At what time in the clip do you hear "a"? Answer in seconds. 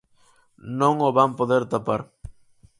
1.33-1.37